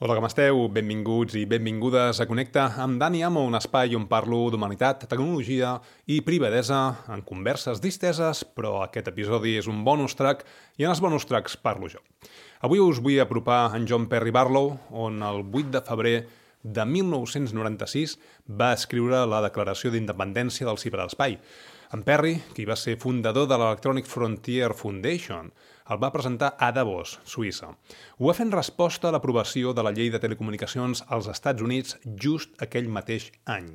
Hola, 0.00 0.14
com 0.16 0.24
esteu? 0.24 0.62
Benvinguts 0.72 1.34
i 1.36 1.42
benvingudes 1.44 2.22
a 2.22 2.24
Connecta 2.24 2.62
amb 2.80 2.96
Dani 3.02 3.18
Amo, 3.20 3.42
un 3.44 3.58
espai 3.58 3.92
on 3.98 4.06
parlo 4.08 4.38
d'humanitat, 4.48 5.02
tecnologia 5.10 5.74
i 6.08 6.22
privadesa 6.24 6.78
en 7.12 7.20
converses 7.20 7.82
disteses, 7.84 8.40
però 8.56 8.78
aquest 8.80 9.10
episodi 9.12 9.58
és 9.60 9.68
un 9.68 9.82
bonus 9.84 10.16
track 10.16 10.46
i 10.80 10.86
en 10.86 10.94
els 10.94 11.02
bonus 11.04 11.28
tracks 11.28 11.58
parlo 11.60 11.90
jo. 11.92 12.00
Avui 12.64 12.80
us 12.80 13.02
vull 13.04 13.20
apropar 13.20 13.74
en 13.76 13.84
John 13.90 14.06
Perry 14.08 14.32
Barlow, 14.32 14.72
on 14.88 15.20
el 15.20 15.44
8 15.44 15.68
de 15.74 15.84
febrer 15.90 16.14
de 16.62 16.86
1996 16.96 18.16
va 18.48 18.72
escriure 18.72 19.26
la 19.28 19.42
Declaració 19.44 19.92
d'Independència 19.92 20.64
del 20.64 20.80
Ciberespai. 20.80 21.36
En 21.92 22.06
Perry, 22.08 22.38
qui 22.56 22.64
va 22.64 22.78
ser 22.78 22.96
fundador 23.02 23.50
de 23.50 23.60
l'Electronic 23.60 24.08
Frontier 24.08 24.72
Foundation, 24.72 25.52
el 25.90 25.98
va 26.02 26.12
presentar 26.14 26.54
a 26.58 26.70
Davos, 26.70 27.16
Suïssa. 27.26 27.72
Ho 28.18 28.28
va 28.28 28.34
fer 28.38 28.46
en 28.46 28.54
resposta 28.54 29.08
a 29.08 29.14
l'aprovació 29.14 29.74
de 29.74 29.82
la 29.82 29.90
llei 29.96 30.12
de 30.14 30.20
telecomunicacions 30.22 31.02
als 31.08 31.26
Estats 31.32 31.66
Units 31.66 31.98
just 32.24 32.54
aquell 32.62 32.88
mateix 32.88 33.32
any. 33.44 33.74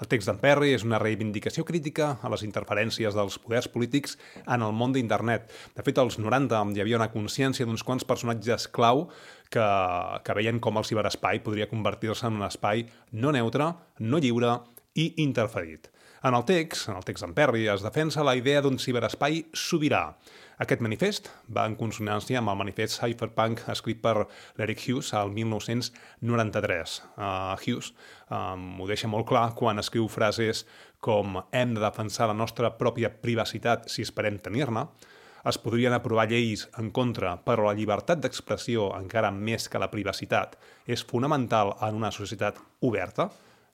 El 0.00 0.08
text 0.08 0.30
d'en 0.30 0.38
Perry 0.40 0.70
és 0.72 0.84
una 0.86 0.98
reivindicació 1.02 1.66
crítica 1.68 2.14
a 2.24 2.30
les 2.32 2.40
interferències 2.46 3.12
dels 3.12 3.36
poders 3.42 3.68
polítics 3.68 4.16
en 4.46 4.64
el 4.64 4.72
món 4.72 4.94
d'internet. 4.96 5.50
De 5.76 5.84
fet, 5.84 6.00
als 6.00 6.16
90 6.16 6.62
hi 6.72 6.80
havia 6.80 6.96
una 6.96 7.10
consciència 7.12 7.68
d'uns 7.68 7.84
quants 7.84 8.08
personatges 8.08 8.64
clau 8.72 9.10
que, 9.52 9.66
que 10.24 10.38
veien 10.40 10.64
com 10.64 10.80
el 10.80 10.88
ciberespai 10.88 11.44
podria 11.44 11.68
convertir-se 11.68 12.30
en 12.30 12.40
un 12.40 12.48
espai 12.48 12.86
no 13.12 13.36
neutre, 13.36 13.74
no 14.00 14.24
lliure 14.24 14.56
i 14.96 15.10
interferit. 15.20 15.92
En 16.22 16.34
el 16.36 16.44
text, 16.44 16.90
en 16.90 16.98
el 16.98 17.04
text 17.08 17.24
d'en 17.24 17.32
Perry, 17.32 17.64
es 17.72 17.80
defensa 17.80 18.24
la 18.26 18.36
idea 18.36 18.60
d'un 18.60 18.76
ciberespai 18.76 19.46
sobirà, 19.56 20.02
aquest 20.60 20.82
manifest 20.84 21.30
va 21.56 21.62
en 21.64 21.72
consonància 21.80 22.36
amb 22.36 22.52
el 22.52 22.58
manifest 22.60 22.98
Cypherpunk 22.98 23.62
escrit 23.72 24.02
per 24.04 24.26
l'Eric 24.58 24.82
Hughes 24.84 25.14
al 25.16 25.32
1993. 25.32 26.98
Uh, 27.16 27.54
Hughes 27.56 27.88
um, 28.28 28.66
ho 28.76 28.88
deixa 28.90 29.08
molt 29.08 29.24
clar 29.30 29.46
quan 29.56 29.80
escriu 29.80 30.10
frases 30.12 30.66
com 31.00 31.40
hem 31.56 31.72
de 31.72 31.80
defensar 31.80 32.28
la 32.28 32.36
nostra 32.36 32.74
pròpia 32.76 33.08
privacitat 33.24 33.88
si 33.88 34.04
esperem 34.04 34.36
tenir-ne, 34.44 34.84
es 35.48 35.56
podrien 35.56 35.96
aprovar 35.96 36.28
lleis 36.28 36.66
en 36.76 36.90
contra, 36.92 37.38
però 37.40 37.70
la 37.70 37.76
llibertat 37.78 38.20
d'expressió, 38.20 38.90
encara 39.00 39.32
més 39.32 39.70
que 39.72 39.80
la 39.80 39.88
privacitat, 39.88 40.58
és 40.84 41.00
fonamental 41.00 41.78
en 41.88 41.96
una 41.96 42.12
societat 42.12 42.60
oberta, 42.84 43.30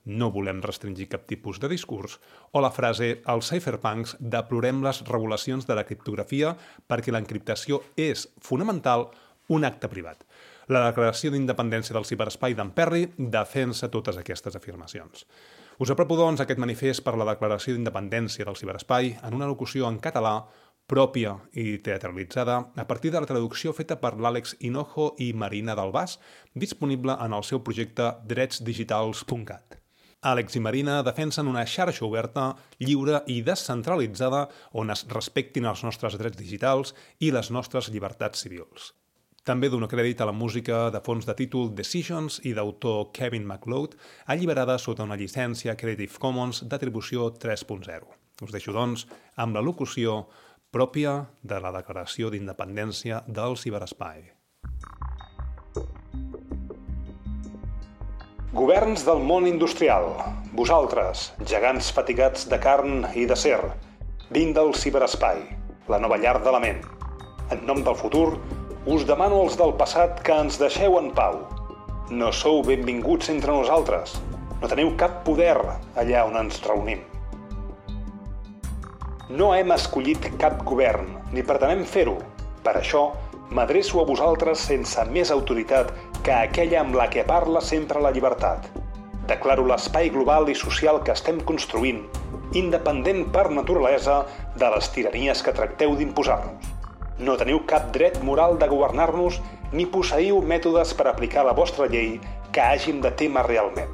no 0.07 0.31
volem 0.33 0.63
restringir 0.63 1.09
cap 1.11 1.27
tipus 1.27 1.61
de 1.61 1.69
discurs, 1.69 2.17
o 2.53 2.63
la 2.63 2.73
frase 2.73 3.21
els 3.27 3.51
cypherpunks 3.53 4.17
deplorem 4.21 4.83
les 4.87 5.03
regulacions 5.11 5.67
de 5.67 5.77
la 5.77 5.85
criptografia 5.85 6.55
perquè 6.89 7.13
l'encriptació 7.13 7.83
és 7.97 8.29
fonamental 8.41 9.11
un 9.53 9.67
acte 9.67 9.91
privat. 9.91 10.25
La 10.67 10.83
declaració 10.89 11.31
d'independència 11.31 11.95
del 11.95 12.07
ciberespai 12.07 12.57
d'en 12.59 12.73
Perry 12.75 13.07
defensa 13.17 13.91
totes 13.91 14.19
aquestes 14.19 14.57
afirmacions. 14.59 15.27
Us 15.79 15.93
apropo, 15.93 16.17
doncs, 16.17 16.41
aquest 16.41 16.59
manifest 16.59 17.05
per 17.05 17.15
la 17.21 17.27
declaració 17.29 17.75
d'independència 17.77 18.47
del 18.49 18.57
ciberespai 18.57 19.13
en 19.23 19.37
una 19.37 19.47
locució 19.51 19.87
en 19.91 20.01
català 20.03 20.41
pròpia 20.87 21.35
i 21.53 21.79
teatralitzada 21.85 22.59
a 22.75 22.87
partir 22.87 23.13
de 23.13 23.21
la 23.21 23.29
traducció 23.31 23.75
feta 23.77 23.99
per 24.01 24.15
l'Àlex 24.17 24.57
Hinojo 24.61 25.13
i 25.19 25.33
Marina 25.35 25.75
Dalbàs, 25.79 26.19
disponible 26.55 27.19
en 27.21 27.35
el 27.37 27.45
seu 27.45 27.63
projecte 27.67 28.15
dretsdigitals.cat. 28.31 29.86
Àlex 30.27 30.57
i 30.59 30.61
Marina 30.61 31.03
defensen 31.07 31.47
una 31.47 31.63
xarxa 31.71 32.03
oberta, 32.03 32.49
lliure 32.83 33.21
i 33.31 33.43
descentralitzada 33.47 34.47
on 34.81 34.91
es 34.91 35.05
respectin 35.13 35.69
els 35.71 35.85
nostres 35.87 36.17
drets 36.19 36.39
digitals 36.41 36.95
i 37.23 37.31
les 37.31 37.53
nostres 37.55 37.93
llibertats 37.95 38.43
civils. 38.43 38.91
També 39.47 39.71
dono 39.71 39.87
crèdit 39.87 40.19
a 40.21 40.27
la 40.27 40.35
música 40.35 40.89
de 40.91 41.01
fons 41.07 41.29
de 41.29 41.37
títol 41.39 41.71
Decisions 41.79 42.41
i 42.43 42.57
d'autor 42.59 43.13
Kevin 43.15 43.47
MacLeod, 43.47 43.95
alliberada 44.35 44.75
sota 44.83 45.07
una 45.07 45.19
llicència 45.21 45.77
Creative 45.79 46.19
Commons 46.19 46.65
d'atribució 46.67 47.31
3.0. 47.47 48.11
Us 48.43 48.57
deixo, 48.57 48.75
doncs, 48.75 49.07
amb 49.39 49.55
la 49.55 49.63
locució 49.63 50.25
pròpia 50.75 51.21
de 51.47 51.61
la 51.63 51.71
Declaració 51.79 52.35
d'Independència 52.35 53.23
del 53.29 53.55
Ciberespai. 53.63 54.36
Governs 58.57 59.03
del 59.05 59.19
món 59.21 59.45
industrial, 59.45 60.07
vosaltres, 60.57 61.27
gegants 61.45 61.91
fatigats 61.93 62.47
de 62.49 62.57
carn 62.57 63.03
i 63.13 63.27
de 63.29 63.37
ser, 63.37 63.59
vint 64.33 64.55
del 64.57 64.71
ciberespai, 64.73 65.43
la 65.93 65.99
nova 66.01 66.17
llar 66.23 66.39
de 66.41 66.55
la 66.55 66.61
ment. 66.63 66.79
En 67.53 67.67
nom 67.69 67.83
del 67.85 67.99
futur, 68.01 68.39
us 68.89 69.05
demano 69.05 69.43
als 69.43 69.59
del 69.61 69.75
passat 69.77 70.23
que 70.25 70.39
ens 70.47 70.57
deixeu 70.63 70.97
en 71.03 71.11
pau. 71.19 71.37
No 72.09 72.33
sou 72.33 72.63
benvinguts 72.65 73.29
entre 73.35 73.53
nosaltres. 73.53 74.17
No 74.63 74.73
teniu 74.73 74.95
cap 74.97 75.21
poder 75.29 75.59
allà 75.61 76.25
on 76.25 76.41
ens 76.41 76.63
reunim. 76.65 77.05
No 79.29 79.53
hem 79.53 79.77
escollit 79.77 80.31
cap 80.41 80.65
govern, 80.65 81.13
ni 81.29 81.45
pretenem 81.45 81.85
fer-ho. 81.85 82.17
Per 82.65 82.79
això, 82.81 83.11
m'adreço 83.51 84.01
a 84.01 84.07
vosaltres 84.09 84.63
sense 84.69 85.05
més 85.11 85.31
autoritat 85.31 85.93
que 86.27 86.35
aquella 86.35 86.81
amb 86.83 86.97
la 86.99 87.07
que 87.13 87.25
parla 87.25 87.63
sempre 87.63 88.03
la 88.03 88.11
llibertat. 88.15 88.67
Declaro 89.31 89.67
l'espai 89.67 90.11
global 90.15 90.49
i 90.51 90.55
social 90.55 91.01
que 91.03 91.15
estem 91.15 91.39
construint, 91.47 92.05
independent 92.59 93.25
per 93.35 93.49
naturalesa 93.51 94.25
de 94.59 94.71
les 94.75 94.91
tiranies 94.95 95.43
que 95.43 95.55
tracteu 95.55 95.95
d'imposar-nos. 95.99 96.73
No 97.19 97.37
teniu 97.41 97.63
cap 97.71 97.89
dret 97.95 98.19
moral 98.23 98.59
de 98.61 98.69
governar-nos 98.69 99.41
ni 99.73 99.87
posseiu 99.87 100.43
mètodes 100.43 100.93
per 100.95 101.09
aplicar 101.09 101.47
la 101.47 101.55
vostra 101.57 101.89
llei 101.91 102.19
que 102.53 102.63
hàgim 102.63 103.01
de 103.05 103.11
témer 103.23 103.47
realment. 103.47 103.91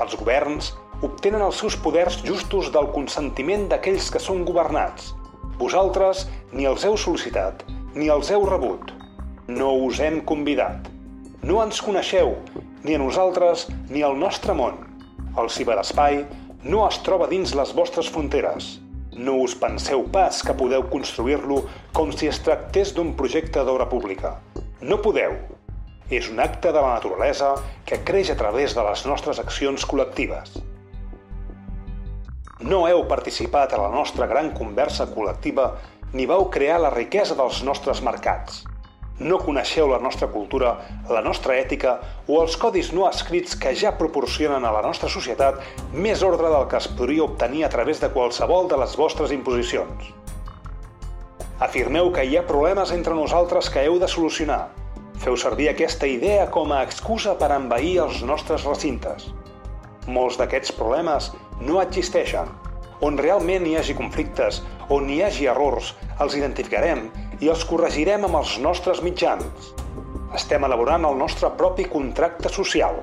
Els 0.00 0.16
governs 0.16 0.72
obtenen 1.04 1.44
els 1.44 1.60
seus 1.60 1.76
poders 1.76 2.18
justos 2.24 2.72
del 2.72 2.88
consentiment 2.94 3.68
d'aquells 3.70 4.08
que 4.12 4.20
són 4.22 4.44
governats. 4.48 5.12
Vosaltres 5.58 6.26
ni 6.52 6.68
els 6.68 6.84
heu 6.84 6.98
sol·licitat, 7.00 7.64
ni 7.96 8.12
els 8.12 8.30
heu 8.30 8.44
rebut 8.48 8.96
no 9.48 9.76
us 9.86 10.00
hem 10.02 10.20
convidat. 10.26 10.88
No 11.46 11.60
ens 11.62 11.78
coneixeu, 11.78 12.32
ni 12.82 12.96
a 12.96 12.98
nosaltres 12.98 13.68
ni 13.88 14.02
al 14.02 14.18
nostre 14.18 14.56
món. 14.58 14.80
El 15.38 15.50
ciberespai 15.54 16.24
no 16.64 16.82
es 16.88 16.98
troba 17.06 17.28
dins 17.30 17.54
les 17.54 17.70
vostres 17.76 18.10
fronteres. 18.10 18.80
No 19.14 19.36
us 19.44 19.54
penseu 19.54 20.02
pas 20.12 20.42
que 20.42 20.56
podeu 20.58 20.82
construir-lo 20.90 21.62
com 21.94 22.10
si 22.10 22.26
es 22.26 22.42
tractés 22.42 22.90
d'un 22.96 23.14
projecte 23.14 23.62
d'obra 23.62 23.86
pública. 23.88 24.34
No 24.82 24.98
podeu. 24.98 25.38
És 26.10 26.26
un 26.30 26.42
acte 26.42 26.74
de 26.74 26.82
la 26.82 26.96
naturalesa 26.98 27.54
que 27.86 28.02
creix 28.02 28.34
a 28.34 28.38
través 28.38 28.74
de 28.74 28.82
les 28.82 29.06
nostres 29.06 29.38
accions 29.38 29.86
col·lectives. 29.86 30.58
No 32.60 32.86
heu 32.88 33.04
participat 33.08 33.74
a 33.74 33.82
la 33.82 33.90
nostra 33.92 34.26
gran 34.30 34.54
conversa 34.56 35.10
col·lectiva 35.12 35.74
ni 36.14 36.24
vau 36.26 36.48
crear 36.50 36.80
la 36.80 36.94
riquesa 36.94 37.36
dels 37.36 37.62
nostres 37.66 38.00
mercats 38.00 38.64
no 39.18 39.38
coneixeu 39.40 39.88
la 39.88 39.98
nostra 39.98 40.28
cultura, 40.28 40.74
la 41.08 41.22
nostra 41.24 41.56
ètica 41.56 41.96
o 42.28 42.40
els 42.42 42.56
codis 42.60 42.90
no 42.92 43.06
escrits 43.08 43.56
que 43.56 43.72
ja 43.74 43.94
proporcionen 43.96 44.64
a 44.64 44.72
la 44.74 44.82
nostra 44.84 45.08
societat 45.08 45.62
més 45.92 46.22
ordre 46.22 46.50
del 46.52 46.66
que 46.68 46.76
es 46.76 46.88
podria 46.98 47.24
obtenir 47.24 47.64
a 47.64 47.72
través 47.72 48.00
de 48.00 48.10
qualsevol 48.12 48.68
de 48.68 48.76
les 48.76 48.96
vostres 48.96 49.32
imposicions. 49.32 50.12
Afirmeu 51.64 52.10
que 52.12 52.26
hi 52.28 52.36
ha 52.36 52.44
problemes 52.44 52.92
entre 52.92 53.16
nosaltres 53.16 53.70
que 53.72 53.86
heu 53.86 53.96
de 53.98 54.08
solucionar. 54.08 54.68
Feu 55.24 55.36
servir 55.40 55.70
aquesta 55.70 56.06
idea 56.06 56.50
com 56.52 56.72
a 56.72 56.82
excusa 56.84 57.32
per 57.40 57.48
envair 57.54 58.02
els 58.04 58.20
nostres 58.20 58.68
recintes. 58.68 59.30
Molts 60.06 60.36
d'aquests 60.36 60.76
problemes 60.76 61.32
no 61.60 61.80
existeixen. 61.82 62.48
On 63.04 63.18
realment 63.20 63.66
hi 63.66 63.74
hagi 63.76 63.96
conflictes, 63.96 64.62
on 64.92 65.10
hi 65.10 65.20
hagi 65.24 65.48
errors, 65.52 65.92
els 66.20 66.36
identificarem 66.38 67.06
i 67.40 67.50
els 67.52 67.64
corregirem 67.68 68.24
amb 68.28 68.40
els 68.40 68.56
nostres 68.62 69.02
mitjans. 69.04 69.72
Estem 70.36 70.64
elaborant 70.68 71.04
el 71.08 71.18
nostre 71.20 71.50
propi 71.60 71.86
contracte 71.92 72.52
social. 72.52 73.02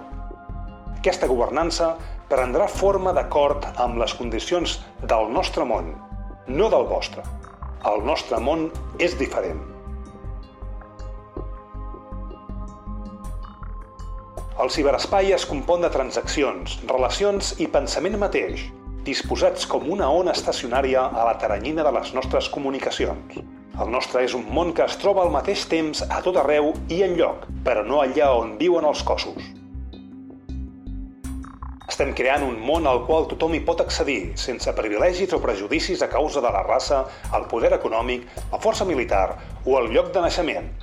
Aquesta 0.98 1.30
governança 1.30 1.94
prendrà 2.30 2.70
forma 2.72 3.14
d'acord 3.14 3.68
amb 3.84 4.00
les 4.02 4.16
condicions 4.18 4.80
del 5.04 5.30
nostre 5.36 5.66
món, 5.68 5.94
no 6.48 6.72
del 6.74 6.88
vostre. 6.90 7.26
El 7.90 8.06
nostre 8.08 8.40
món 8.40 8.70
és 9.00 9.18
diferent. 9.20 9.73
El 14.62 14.70
ciberespai 14.70 15.32
es 15.34 15.48
compon 15.50 15.82
de 15.82 15.90
transaccions, 15.90 16.76
relacions 16.86 17.56
i 17.64 17.66
pensament 17.74 18.20
mateix, 18.22 18.68
disposats 19.08 19.66
com 19.66 19.88
una 19.96 20.12
ona 20.14 20.36
estacionària 20.38 21.08
a 21.10 21.24
la 21.26 21.34
taranyina 21.42 21.82
de 21.88 21.94
les 21.96 22.12
nostres 22.14 22.52
comunicacions. 22.54 23.40
El 23.82 23.90
nostre 23.90 24.22
és 24.22 24.36
un 24.38 24.46
món 24.54 24.76
que 24.78 24.86
es 24.86 25.00
troba 25.02 25.24
al 25.26 25.34
mateix 25.34 25.66
temps 25.72 26.04
a 26.06 26.22
tot 26.22 26.38
arreu 26.38 26.70
i 26.94 27.02
en 27.02 27.18
lloc, 27.18 27.50
però 27.66 27.82
no 27.88 28.04
allà 28.04 28.30
on 28.44 28.54
viuen 28.62 28.86
els 28.86 29.02
cossos. 29.02 29.42
Estem 31.90 32.14
creant 32.14 32.46
un 32.46 32.62
món 32.62 32.86
al 32.86 33.04
qual 33.10 33.26
tothom 33.34 33.58
hi 33.58 33.66
pot 33.66 33.82
accedir, 33.82 34.38
sense 34.38 34.78
privilegis 34.78 35.34
o 35.34 35.42
prejudicis 35.42 36.06
a 36.06 36.14
causa 36.14 36.46
de 36.46 36.54
la 36.54 36.62
raça, 36.70 37.08
el 37.34 37.50
poder 37.50 37.74
econòmic, 37.82 38.30
la 38.54 38.62
força 38.62 38.86
militar 38.86 39.28
o 39.66 39.82
el 39.82 39.90
lloc 39.98 40.14
de 40.14 40.28
naixement. 40.30 40.74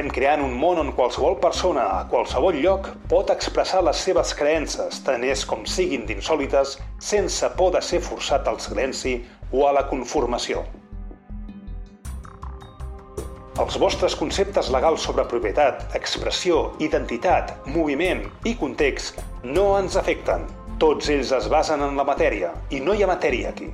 Estem 0.00 0.14
creant 0.16 0.40
un 0.40 0.54
món 0.56 0.78
on 0.80 0.90
qualsevol 0.96 1.34
persona, 1.42 1.82
a 1.98 2.04
qualsevol 2.08 2.56
lloc, 2.56 2.86
pot 3.10 3.28
expressar 3.34 3.82
les 3.84 3.98
seves 4.00 4.30
creences, 4.32 5.02
tant 5.04 5.26
és 5.28 5.42
com 5.44 5.66
siguin 5.68 6.06
d'insòlites, 6.08 6.70
sense 7.04 7.50
por 7.58 7.74
de 7.74 7.82
ser 7.84 8.00
forçat 8.06 8.48
al 8.48 8.56
silenci 8.64 9.12
o 9.52 9.66
a 9.68 9.74
la 9.76 9.82
conformació. 9.90 10.62
Els 13.60 13.76
vostres 13.82 14.16
conceptes 14.16 14.70
legals 14.72 15.04
sobre 15.04 15.26
propietat, 15.28 15.84
expressió, 16.00 16.62
identitat, 16.80 17.52
moviment 17.68 18.24
i 18.48 18.54
context 18.56 19.20
no 19.44 19.66
ens 19.82 20.00
afecten. 20.00 20.48
Tots 20.80 21.12
ells 21.12 21.34
es 21.42 21.50
basen 21.52 21.84
en 21.84 22.00
la 22.00 22.08
matèria 22.08 22.54
i 22.72 22.80
no 22.80 22.96
hi 22.96 23.04
ha 23.04 23.12
matèria 23.12 23.52
aquí. 23.52 23.68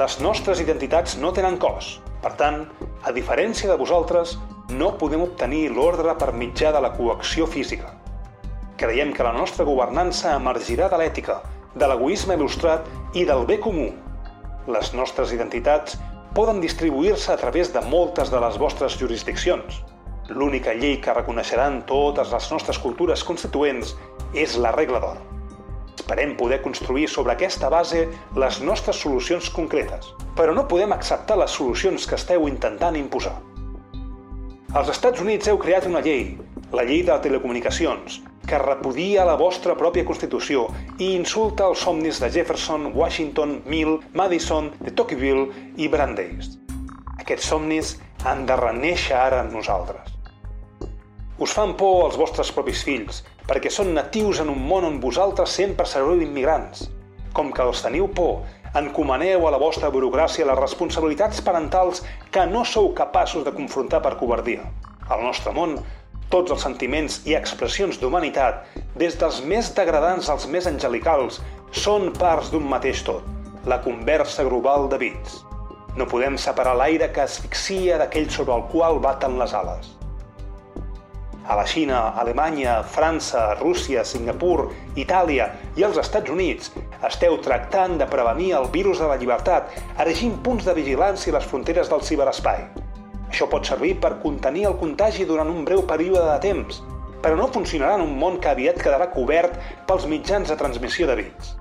Les 0.00 0.18
nostres 0.24 0.64
identitats 0.64 1.20
no 1.20 1.36
tenen 1.36 1.60
cos. 1.60 1.98
Per 2.24 2.32
tant, 2.40 2.62
a 3.04 3.12
diferència 3.12 3.68
de 3.68 3.76
vosaltres, 3.76 4.38
no 4.72 4.94
podem 4.98 5.20
obtenir 5.20 5.68
l'ordre 5.74 6.14
per 6.16 6.32
mitjà 6.32 6.72
de 6.72 6.80
la 6.80 6.92
coacció 6.96 7.46
física. 7.46 7.92
Creiem 8.80 9.12
que 9.12 9.26
la 9.26 9.34
nostra 9.36 9.64
governança 9.68 10.32
emergirà 10.38 10.88
de 10.88 10.98
l'ètica, 10.98 11.42
de 11.74 11.88
l'egoisme 11.90 12.38
il·lustrat 12.38 12.88
i 13.14 13.26
del 13.28 13.44
bé 13.46 13.58
comú. 13.60 13.90
Les 14.66 14.92
nostres 14.96 15.34
identitats 15.36 15.98
poden 16.34 16.60
distribuir-se 16.62 17.32
a 17.32 17.36
través 17.36 17.72
de 17.74 17.82
moltes 17.84 18.32
de 18.32 18.40
les 18.40 18.56
vostres 18.58 18.96
jurisdiccions. 18.98 19.82
L'única 20.32 20.72
llei 20.72 20.96
que 21.04 21.14
reconeixeran 21.14 21.82
totes 21.86 22.32
les 22.32 22.50
nostres 22.50 22.80
cultures 22.80 23.22
constituents 23.22 23.94
és 24.32 24.56
la 24.56 24.72
regla 24.72 25.02
d'or. 25.04 25.20
Esperem 25.94 26.34
poder 26.36 26.62
construir 26.64 27.06
sobre 27.08 27.36
aquesta 27.36 27.68
base 27.70 28.08
les 28.36 28.60
nostres 28.60 28.96
solucions 28.96 29.50
concretes, 29.52 30.10
però 30.34 30.56
no 30.56 30.66
podem 30.68 30.92
acceptar 30.96 31.36
les 31.38 31.52
solucions 31.52 32.08
que 32.08 32.16
esteu 32.18 32.48
intentant 32.48 32.96
imposar. 32.96 33.36
Als 34.74 34.88
Estats 34.90 35.20
Units 35.22 35.46
heu 35.46 35.54
creat 35.62 35.84
una 35.86 36.00
llei, 36.02 36.32
la 36.74 36.82
llei 36.82 37.04
de 37.06 37.14
telecomunicacions, 37.22 38.16
que 38.50 38.58
repudia 38.58 39.22
la 39.28 39.36
vostra 39.38 39.76
pròpia 39.78 40.02
Constitució 40.08 40.64
i 40.98 41.12
insulta 41.14 41.68
els 41.70 41.84
somnis 41.86 42.18
de 42.18 42.26
Jefferson, 42.34 42.88
Washington, 42.98 43.52
Mill, 43.70 44.00
Madison, 44.18 44.72
de 44.80 44.90
Tocqueville 44.90 45.44
i 45.78 45.86
Brandeis. 45.92 46.56
Aquests 47.22 47.46
somnis 47.52 47.92
han 48.26 48.42
de 48.50 48.58
reneixer 48.58 49.14
ara 49.14 49.44
en 49.44 49.54
nosaltres. 49.54 50.10
Us 51.38 51.54
fan 51.54 51.76
por 51.78 52.08
els 52.08 52.18
vostres 52.18 52.50
propis 52.58 52.82
fills, 52.82 53.22
perquè 53.46 53.70
són 53.70 53.94
natius 53.94 54.42
en 54.42 54.50
un 54.50 54.66
món 54.72 54.90
on 54.90 54.98
vosaltres 54.98 55.54
sempre 55.54 55.86
sereu 55.86 56.18
immigrants. 56.18 56.88
Com 57.30 57.54
que 57.54 57.62
els 57.62 57.86
teniu 57.86 58.10
por, 58.10 58.42
encomaneu 58.74 59.46
a 59.46 59.52
la 59.54 59.58
vostra 59.62 59.90
burocràcia 59.94 60.46
les 60.48 60.58
responsabilitats 60.58 61.42
parentals 61.46 62.02
que 62.34 62.42
no 62.50 62.64
sou 62.66 62.90
capaços 62.98 63.44
de 63.46 63.52
confrontar 63.54 64.00
per 64.02 64.16
covardia. 64.18 64.66
Al 65.08 65.22
nostre 65.22 65.52
món, 65.54 65.76
tots 66.32 66.50
els 66.50 66.64
sentiments 66.66 67.20
i 67.30 67.36
expressions 67.38 68.00
d'humanitat, 68.02 68.64
des 68.98 69.14
dels 69.20 69.40
més 69.46 69.70
degradants 69.76 70.30
als 70.32 70.48
més 70.50 70.66
angelicals, 70.66 71.38
són 71.70 72.10
parts 72.18 72.50
d'un 72.50 72.66
mateix 72.66 73.04
tot, 73.06 73.22
la 73.70 73.78
conversa 73.84 74.46
global 74.48 74.88
de 74.90 74.98
bits. 74.98 75.42
No 75.94 76.08
podem 76.10 76.34
separar 76.34 76.74
l'aire 76.74 77.12
que 77.14 77.22
asfixia 77.22 78.00
d'aquell 78.02 78.26
sobre 78.30 78.56
el 78.58 78.66
qual 78.72 78.98
baten 78.98 79.38
les 79.38 79.54
ales. 79.54 79.94
A 81.46 81.56
la 81.58 81.66
Xina, 81.68 82.14
Alemanya, 82.16 82.82
França, 82.82 83.54
Rússia, 83.58 84.04
Singapur, 84.08 84.70
Itàlia 84.96 85.50
i 85.76 85.84
els 85.84 85.98
Estats 86.00 86.32
Units 86.32 86.70
esteu 87.04 87.36
tractant 87.44 87.98
de 88.00 88.06
prevenir 88.08 88.54
el 88.56 88.70
virus 88.72 89.02
de 89.02 89.10
la 89.10 89.18
llibertat, 89.20 89.74
erigint 90.00 90.38
punts 90.46 90.64
de 90.64 90.72
vigilància 90.78 91.34
a 91.34 91.36
les 91.36 91.48
fronteres 91.50 91.92
del 91.92 92.04
ciberespai. 92.08 92.64
Això 93.28 93.50
pot 93.50 93.68
servir 93.68 93.98
per 94.00 94.16
contenir 94.22 94.64
el 94.70 94.78
contagi 94.80 95.28
durant 95.28 95.50
un 95.52 95.66
breu 95.68 95.84
període 95.90 96.24
de 96.30 96.38
temps, 96.46 96.80
però 97.20 97.36
no 97.36 97.50
funcionarà 97.52 97.98
en 97.98 98.06
un 98.06 98.16
món 98.20 98.40
que 98.40 98.48
aviat 98.52 98.80
quedarà 98.80 99.10
cobert 99.12 99.60
pels 99.88 100.08
mitjans 100.08 100.48
de 100.48 100.56
transmissió 100.56 101.10
de 101.10 101.18
bits. 101.20 101.56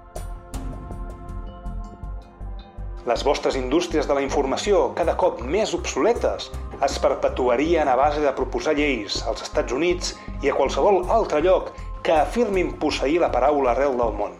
Les 3.03 3.23
vostres 3.27 3.57
indústries 3.59 4.07
de 4.07 4.15
la 4.15 4.21
informació, 4.23 4.93
cada 4.95 5.17
cop 5.19 5.41
més 5.43 5.73
obsoletes, 5.75 6.45
es 6.87 6.93
perpetuarien 7.03 7.89
a 7.91 7.97
base 7.99 8.21
de 8.23 8.31
proposar 8.37 8.77
lleis 8.77 9.17
als 9.27 9.43
Estats 9.43 9.75
Units 9.75 10.13
i 10.39 10.47
a 10.47 10.55
qualsevol 10.55 11.01
altre 11.11 11.41
lloc 11.43 11.73
que 12.03 12.15
afirmin 12.15 12.71
posseir 12.79 13.17
la 13.19 13.31
paraula 13.33 13.73
arrel 13.73 13.99
del 13.99 14.15
món. 14.15 14.39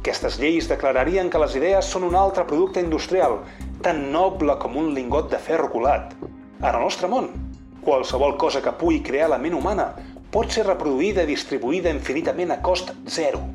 Aquestes 0.00 0.40
lleis 0.42 0.66
declararien 0.66 1.30
que 1.30 1.38
les 1.38 1.54
idees 1.54 1.86
són 1.86 2.08
un 2.08 2.18
altre 2.18 2.42
producte 2.50 2.82
industrial, 2.82 3.38
tan 3.86 4.02
noble 4.10 4.58
com 4.58 4.74
un 4.82 4.90
lingot 4.96 5.30
de 5.30 5.38
ferro 5.38 5.70
colat. 5.70 6.10
En 6.58 6.66
el 6.74 6.82
nostre 6.82 7.06
món, 7.06 7.30
qualsevol 7.86 8.34
cosa 8.42 8.58
que 8.64 8.74
pugui 8.82 9.04
crear 9.06 9.30
la 9.30 9.38
ment 9.38 9.54
humana 9.54 9.92
pot 10.34 10.50
ser 10.50 10.66
reproduïda 10.66 11.22
i 11.22 11.30
distribuïda 11.30 11.94
infinitament 11.94 12.50
a 12.50 12.60
cost 12.62 12.90
zero. 13.06 13.46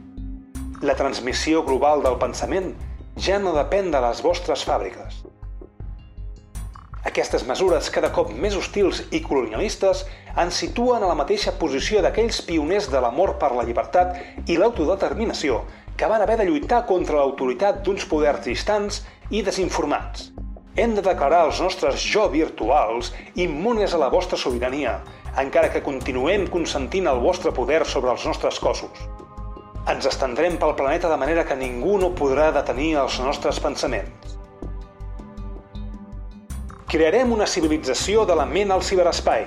La 0.80 0.96
transmissió 0.96 1.68
global 1.68 2.08
del 2.08 2.16
pensament 2.24 2.72
ja 3.16 3.40
no 3.40 3.56
depèn 3.56 3.92
de 3.92 4.02
les 4.04 4.22
vostres 4.24 4.66
fàbriques. 4.68 5.24
Aquestes 7.06 7.46
mesures, 7.48 7.88
cada 7.94 8.10
cop 8.12 8.32
més 8.34 8.56
hostils 8.58 9.04
i 9.14 9.22
colonialistes, 9.24 10.04
ens 10.42 10.58
situen 10.60 11.04
a 11.04 11.08
la 11.08 11.16
mateixa 11.16 11.54
posició 11.60 12.02
d'aquells 12.04 12.42
pioners 12.48 12.90
de 12.92 13.00
l'amor 13.00 13.38
per 13.40 13.54
la 13.56 13.64
llibertat 13.64 14.50
i 14.50 14.58
l'autodeterminació 14.60 15.62
que 15.96 16.10
van 16.12 16.26
haver 16.26 16.40
de 16.42 16.48
lluitar 16.50 16.82
contra 16.90 17.22
l'autoritat 17.22 17.84
d'uns 17.86 18.08
poders 18.12 18.44
distants 18.44 19.04
i 19.30 19.44
desinformats. 19.46 20.32
Hem 20.76 20.98
de 20.98 21.04
declarar 21.06 21.46
els 21.48 21.62
nostres 21.64 22.02
jo 22.04 22.26
virtuals 22.34 23.14
immunes 23.40 23.94
a 23.96 24.02
la 24.02 24.10
vostra 24.12 24.36
sobirania, 24.36 24.98
encara 25.40 25.72
que 25.72 25.86
continuem 25.86 26.50
consentint 26.52 27.08
el 27.08 27.24
vostre 27.24 27.56
poder 27.56 27.86
sobre 27.88 28.12
els 28.12 28.26
nostres 28.28 28.60
cossos. 28.60 29.15
Ens 29.86 30.08
estendrem 30.10 30.56
pel 30.58 30.72
planeta 30.74 31.10
de 31.12 31.18
manera 31.22 31.44
que 31.46 31.56
ningú 31.58 32.00
no 32.02 32.08
podrà 32.18 32.48
detenir 32.54 32.96
els 32.98 33.20
nostres 33.22 33.60
pensaments. 33.62 34.32
Crearem 36.90 37.34
una 37.36 37.46
civilització 37.46 38.24
de 38.26 38.38
la 38.40 38.48
ment 38.50 38.74
al 38.74 38.82
ciberespai, 38.88 39.46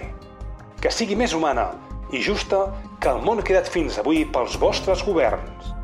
que 0.78 0.92
sigui 0.94 1.18
més 1.18 1.34
humana 1.34 1.72
i 2.14 2.22
justa 2.22 2.68
que 3.02 3.10
el 3.10 3.18
món 3.26 3.42
creat 3.42 3.66
fins 3.66 3.98
avui 3.98 4.22
pels 4.30 4.54
vostres 4.62 5.02
governs. 5.06 5.74